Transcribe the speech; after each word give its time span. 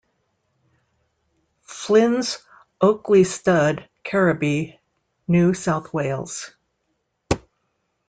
Flynn's 1.67 2.39
Oakleigh 2.81 3.23
Stud, 3.23 3.87
Kerrabee, 4.03 4.79
New 5.27 5.53
South 5.53 5.93
Wales. 5.93 6.55